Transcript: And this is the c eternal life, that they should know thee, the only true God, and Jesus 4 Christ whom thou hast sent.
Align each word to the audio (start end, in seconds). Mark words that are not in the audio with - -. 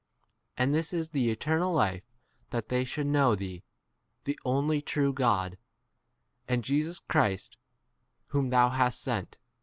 And 0.57 0.73
this 0.73 0.93
is 0.93 1.09
the 1.09 1.25
c 1.25 1.29
eternal 1.29 1.71
life, 1.71 2.01
that 2.49 2.69
they 2.69 2.83
should 2.83 3.05
know 3.05 3.35
thee, 3.35 3.63
the 4.23 4.39
only 4.43 4.81
true 4.81 5.13
God, 5.13 5.59
and 6.47 6.63
Jesus 6.63 6.97
4 6.97 7.05
Christ 7.07 7.57
whom 8.29 8.49
thou 8.49 8.69
hast 8.69 8.99
sent. 9.03 9.37